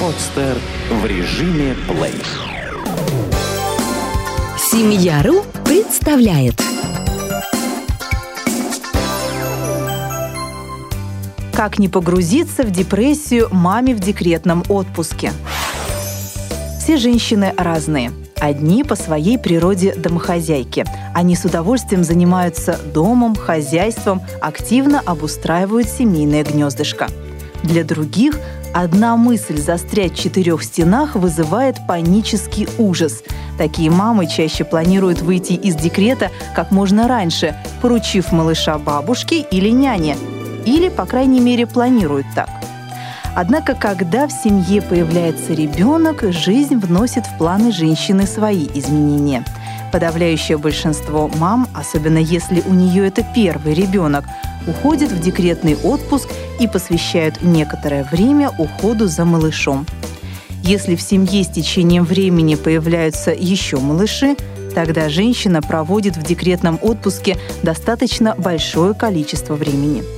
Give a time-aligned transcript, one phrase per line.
[0.00, 0.58] Подстер
[0.90, 2.14] в режиме плей.
[4.58, 6.60] Семья.ру представляет
[11.54, 15.32] Как не погрузиться в депрессию маме в декретном отпуске?
[16.80, 18.12] Все женщины разные.
[18.40, 20.84] Одни по своей природе домохозяйки.
[21.14, 27.08] Они с удовольствием занимаются домом, хозяйством, активно обустраивают семейное гнездышко.
[27.62, 28.38] Для других
[28.74, 33.22] одна мысль застрять в четырех стенах вызывает панический ужас.
[33.56, 40.16] Такие мамы чаще планируют выйти из декрета как можно раньше, поручив малыша бабушке или няне.
[40.66, 42.50] Или, по крайней мере, планируют так.
[43.36, 49.44] Однако, когда в семье появляется ребенок, жизнь вносит в планы женщины свои изменения.
[49.92, 54.24] Подавляющее большинство мам, особенно если у нее это первый ребенок,
[54.66, 56.30] уходит в декретный отпуск
[56.60, 59.86] и посвящают некоторое время уходу за малышом.
[60.62, 64.36] Если в семье с течением времени появляются еще малыши,
[64.74, 70.15] тогда женщина проводит в декретном отпуске достаточно большое количество времени.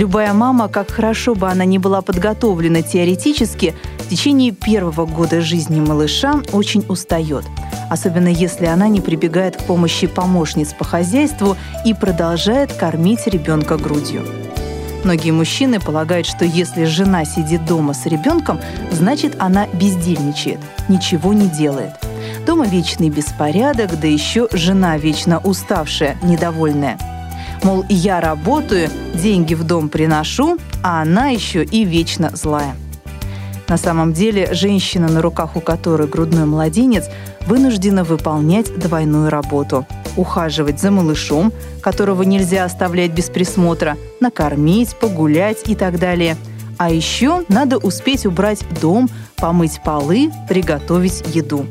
[0.00, 5.78] Любая мама, как хорошо бы она ни была подготовлена теоретически, в течение первого года жизни
[5.78, 7.44] малыша очень устает–
[7.90, 14.22] особенно если она не прибегает к помощи помощниц по хозяйству и продолжает кормить ребенка грудью.
[15.04, 18.60] Многие мужчины полагают, что если жена сидит дома с ребенком,
[18.92, 21.92] значит она бездельничает, ничего не делает.
[22.46, 26.96] Дома вечный беспорядок, да еще жена вечно уставшая, недовольная.
[27.62, 32.74] Мол, я работаю, деньги в дом приношу, а она еще и вечно злая.
[33.68, 37.04] На самом деле, женщина, на руках у которой грудной младенец,
[37.46, 39.86] вынуждена выполнять двойную работу.
[40.16, 41.52] Ухаживать за малышом,
[41.82, 46.36] которого нельзя оставлять без присмотра, накормить, погулять и так далее.
[46.78, 51.66] А еще надо успеть убрать дом, помыть полы, приготовить еду.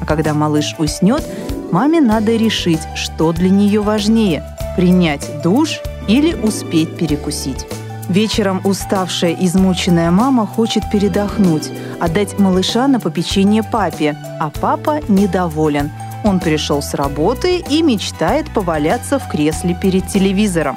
[0.00, 1.22] А когда малыш уснет,
[1.70, 4.42] маме надо решить, что для нее важнее–
[4.76, 7.66] принять душ или успеть перекусить.
[8.08, 15.90] Вечером уставшая, измученная мама хочет передохнуть, отдать малыша на попечение папе, а папа недоволен.
[16.24, 20.76] Он пришел с работы и мечтает поваляться в кресле перед телевизором.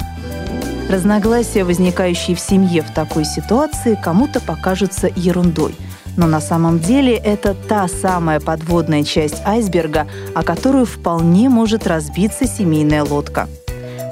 [0.89, 5.75] Разногласия, возникающие в семье в такой ситуации, кому-то покажутся ерундой.
[6.17, 12.47] Но на самом деле это та самая подводная часть айсберга, о которую вполне может разбиться
[12.47, 13.47] семейная лодка–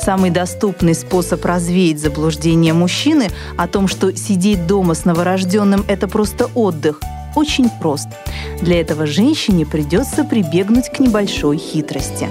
[0.08, 6.50] Самый доступный способ развеять заблуждение мужчины о том, что сидеть дома с новорожденным– это просто
[6.56, 7.02] отдых,
[7.36, 8.08] очень прост.
[8.62, 12.30] Для этого женщине придется прибегнуть к небольшой хитрости.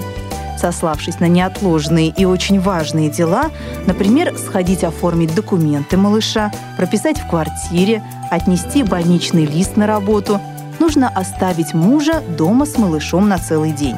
[0.59, 3.51] Сославшись на неотложные и очень важные дела,
[3.85, 8.01] например, сходить оформить документы малыша, прописать в квартире,
[8.31, 10.41] отнести больничный лист на работу,
[10.79, 13.97] нужно оставить мужа дома с малышом на целый день.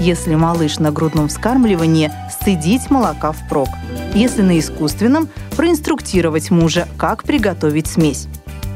[0.00, 3.68] Если малыш на грудном вскармливании, сцедить молока впрок.
[4.14, 8.28] Если на искусственном, проинструктировать мужа, как приготовить смесь.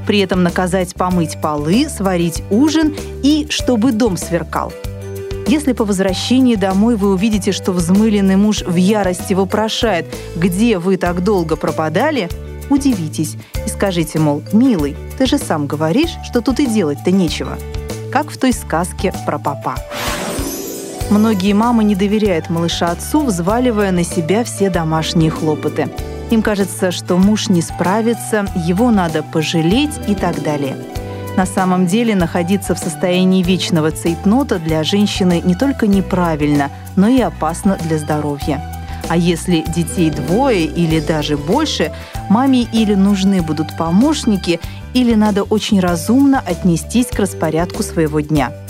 [0.07, 4.73] При этом наказать помыть полы, сварить ужин и чтобы дом сверкал.
[5.47, 10.07] Если по возвращении домой вы увидите, что взмыленный муж в ярости вопрошает,
[10.37, 12.29] где вы так долго пропадали,
[12.69, 17.59] удивитесь и скажите, мол, милый, ты же сам говоришь, что тут и делать-то нечего.
[18.11, 19.77] Как в той сказке про папа.
[21.13, 25.91] Многие мамы не доверяют малыша отцу, взваливая на себя все домашние хлопоты.
[26.31, 30.75] Им кажется, что муж не справится, его надо пожалеть и так далее.
[31.37, 37.21] На самом деле находиться в состоянии вечного цейтнота для женщины не только неправильно, но и
[37.21, 38.63] опасно для здоровья.
[39.11, 41.93] А если детей двое или даже больше,
[42.31, 44.61] маме или нужны будут помощники,
[44.95, 48.51] или надо очень разумно отнестись к распорядку своего дня–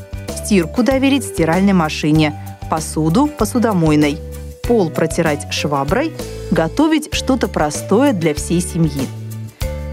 [0.45, 2.35] Стирку доверить стиральной машине,
[2.69, 4.19] посуду– посудомойной,
[4.65, 6.13] пол протирать шваброй,
[6.51, 9.07] готовить что-то простое для всей семьи.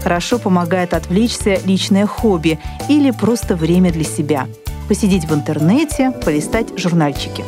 [0.02, 2.58] Хорошо помогает отвлечься личное хобби
[2.88, 4.48] или просто время для себя.
[4.88, 7.44] Посидеть в интернете, полистать журнальчики.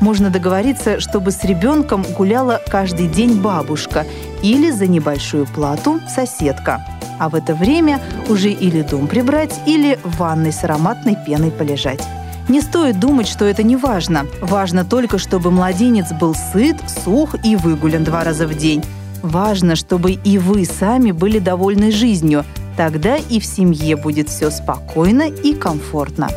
[0.00, 4.06] Можно договориться, чтобы с ребенком гуляла каждый день бабушка
[4.42, 6.84] или за небольшую плату соседка.
[7.18, 12.06] А в это время уже или дом прибрать, или в ванной с ароматной пеной полежать.
[12.48, 14.26] Не стоит думать, что это не важно.
[14.40, 18.82] Важно только, чтобы младенец был сыт, сух и выгулен два раза в день.
[19.22, 22.44] Важно, чтобы и вы сами были довольны жизнью.
[22.76, 26.30] Тогда и в семье будет все спокойно и комфортно.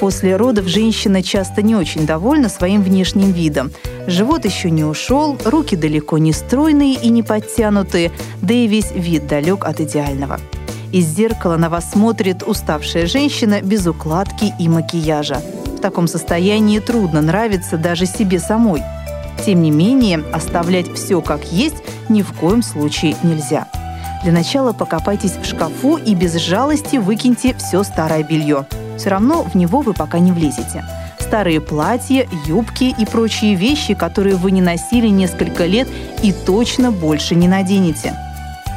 [0.00, 3.70] После родов женщина часто не очень довольна своим внешним видом.
[4.06, 8.12] Живот еще не ушел, руки далеко не стройные и не подтянутые,
[8.42, 10.38] да и весь вид далек от идеального.
[10.92, 15.42] Из зеркала на вас смотрит уставшая женщина без укладки и макияжа.
[15.76, 18.82] В таком состоянии трудно нравиться даже себе самой.
[19.44, 21.76] Тем не менее, оставлять все как есть
[22.08, 23.66] ни в коем случае нельзя.
[24.22, 28.66] Для начала покопайтесь в шкафу и без жалости выкиньте все старое белье.
[28.96, 30.84] Все равно в него вы пока не влезете.
[31.18, 35.88] Старые платья, юбки и прочие вещи, которые вы не носили несколько лет
[36.22, 38.14] и точно больше не наденете.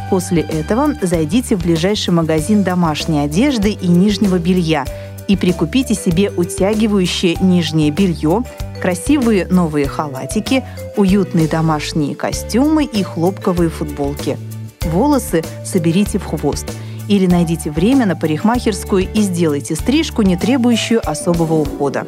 [0.09, 4.85] После этого зайдите в ближайший магазин домашней одежды и нижнего белья
[5.27, 8.43] и прикупите себе утягивающее нижнее белье,
[8.81, 10.63] красивые новые халатики,
[10.97, 14.37] уютные домашние костюмы и хлопковые футболки.
[14.85, 16.65] Волосы соберите в хвост
[17.07, 22.07] или найдите время на парикмахерскую и сделайте стрижку, не требующую особого ухода.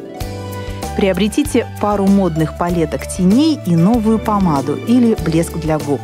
[0.96, 6.00] Приобретите пару модных палеток теней и новую помаду или блеск для губ.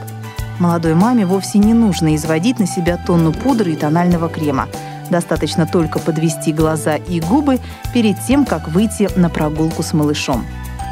[0.58, 4.68] Молодой маме вовсе не нужно изводить на себя тонну пудры и тонального крема.
[5.08, 7.60] Достаточно только подвести глаза и губы
[7.94, 10.44] перед тем, как выйти на прогулку с малышом.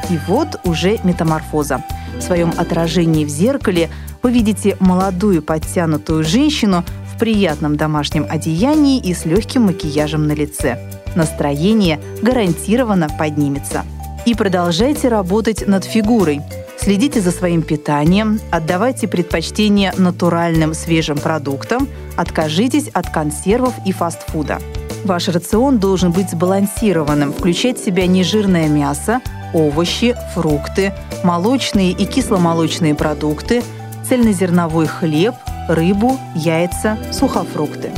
[0.09, 1.83] И вот уже метаморфоза.
[2.19, 3.91] В своем отражении в зеркале
[4.23, 10.79] вы видите молодую подтянутую женщину в приятном домашнем одеянии и с легким макияжем на лице.
[11.17, 13.85] Настроение гарантированно поднимется.
[14.27, 16.41] И продолжайте работать над фигурой.
[16.87, 24.61] Следите за своим питанием, отдавайте предпочтение натуральным свежим продуктам, откажитесь от консервов и фастфуда.
[25.03, 29.21] Ваш рацион должен быть сбалансированным, включать в себя нежирное мясо,
[29.53, 30.93] овощи, фрукты,
[31.25, 33.65] молочные и кисломолочные продукты,
[34.09, 35.35] цельнозерновой хлеб,
[35.69, 37.91] рыбу, яйца, сухофрукты.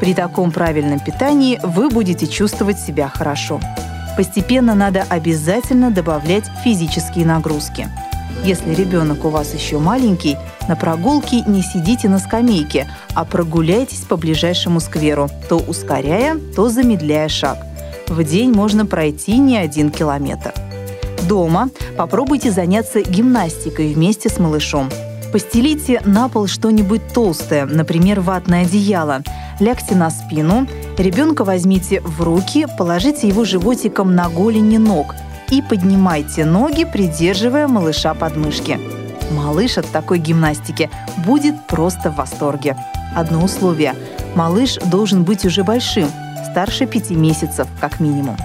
[0.00, 3.60] При таком правильном питании вы будете чувствовать себя хорошо.
[4.16, 7.90] Постепенно надо обязательно добавлять физические нагрузки.
[8.44, 10.36] Если ребенок у вас еще маленький,
[10.68, 17.28] на прогулке не сидите на скамейке, а прогуляйтесь по ближайшему скверу, то ускоряя, то замедляя
[17.28, 17.58] шаг.
[18.08, 20.52] В день можно пройти не один километр.
[21.28, 24.90] Дома попробуйте заняться гимнастикой вместе с малышом.
[25.32, 29.22] Постелите на пол что-нибудь толстое, например, ватное одеяло.
[29.60, 30.66] Лягте на спину,
[30.98, 35.14] ребенка возьмите в руки, положите его животиком на голени ног
[35.52, 38.80] и поднимайте ноги, придерживая малыша под мышки.
[39.30, 40.90] Малыш от такой гимнастики
[41.26, 42.74] будет просто в восторге.
[43.14, 43.94] Одно условие–
[44.34, 46.08] малыш должен быть уже большим,
[46.50, 48.36] старше пяти месяцев как минимум.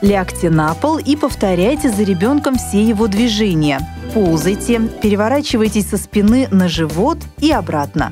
[0.00, 3.78] Лягте на пол и повторяйте за ребенком все его движения.
[4.12, 8.10] Ползайте, переворачивайтесь со спины на живот и обратно.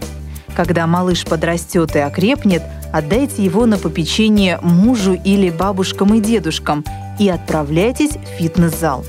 [0.54, 2.62] Когда малыш подрастет и окрепнет,
[2.92, 6.84] отдайте его на попечение мужу или бабушкам и дедушкам
[7.20, 9.04] и отправляйтесь в фитнес-зал.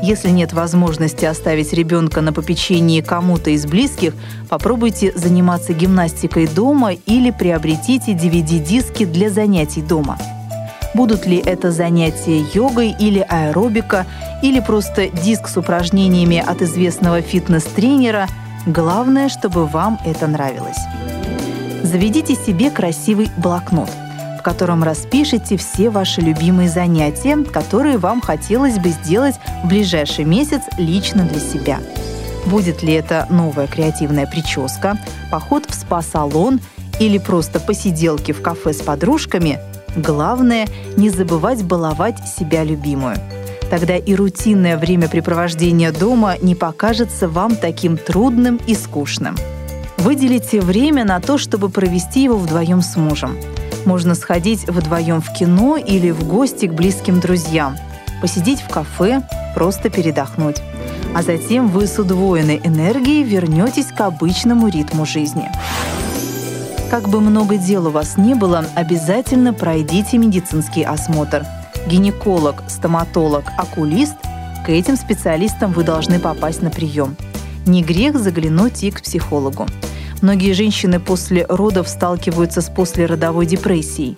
[0.00, 4.14] Если нет возможности оставить ребенка на попечении кому-то из близких,
[4.48, 10.16] попробуйте заниматься гимнастикой дома или приобретите DVD-диски для занятий дома–
[10.94, 14.06] Будут ли это занятия йогой или аэробика,
[14.42, 18.26] или просто диск с упражнениями от известного фитнес-тренера,
[18.66, 20.78] главное, чтобы вам это нравилось.
[21.82, 23.90] Заведите себе красивый блокнот,
[24.38, 30.62] в котором распишите все ваши любимые занятия, которые вам хотелось бы сделать в ближайший месяц
[30.78, 31.80] лично для себя.
[32.46, 34.96] Будет ли это новая креативная прическа,
[35.30, 36.60] поход в спа-салон
[37.00, 39.58] или просто посиделки в кафе с подружками–
[39.96, 43.16] Главное– не забывать баловать себя любимую.
[43.70, 49.36] Тогда и рутинное времяпрепровождение дома не покажется вам таким трудным и скучным.
[49.98, 53.36] Выделите время на то, чтобы провести его вдвоем с мужем.
[53.88, 57.78] Можно сходить вдвоем в кино или в гости к близким друзьям,
[58.20, 59.22] посидеть в кафе,
[59.54, 60.56] просто передохнуть.
[61.14, 65.50] А затем вы с удвоенной энергией вернетесь к обычному ритму жизни.
[66.90, 71.46] Как бы много дел у вас не было, обязательно пройдите медицинский осмотр.
[71.86, 74.16] Гинеколог, стоматолог, окулист–
[74.66, 77.16] к этим специалистам вы должны попасть на прием.
[77.64, 79.66] Не грех заглянуть и к психологу.
[80.22, 84.16] Многие женщины после родов сталкиваются с послеродовой депрессией.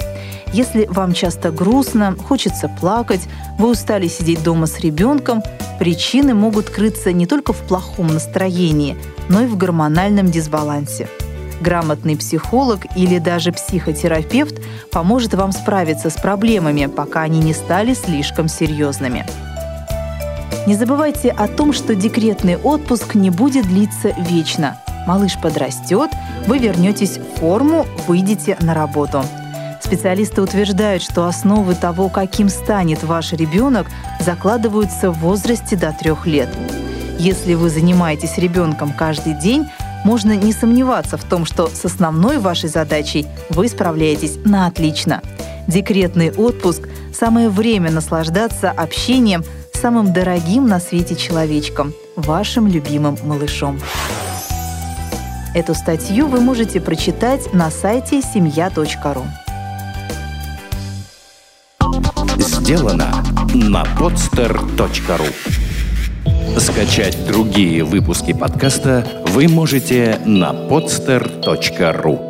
[0.52, 3.28] Если вам часто грустно, хочется плакать,
[3.59, 5.42] вы устали сидеть дома с ребенком,
[5.78, 8.97] причины могут крыться не только в плохом настроении,
[9.28, 11.09] но и в гормональном дисбалансе–
[11.61, 18.49] Грамотный психолог или даже психотерапевт поможет вам справиться с проблемами, пока они не стали слишком
[18.49, 19.26] серьезными.
[20.66, 24.78] Не забывайте о том, что декретный отпуск не будет длиться вечно.
[25.07, 26.11] Малыш подрастет,
[26.47, 29.25] вы вернетесь в форму, выйдете на работу.
[29.83, 33.87] Специалисты утверждают, что основы того, каким станет ваш ребенок,
[34.21, 36.49] закладываются в возрасте до трех лет.
[37.19, 39.66] Если вы занимаетесь ребенком каждый день,
[40.04, 45.23] можно не сомневаться в том, что с основной вашей задачей вы справляетесь на отлично.
[45.66, 53.78] Декретный отпуск– самое время наслаждаться общением с самым дорогим на свете человечком– вашим любимым малышом.
[55.52, 59.25] Эту статью вы можете прочитать на сайте семья.ру.
[62.38, 65.35] Сделано на podster.ru
[66.61, 72.30] Скачать другие выпуски подкаста вы можете на podster.ru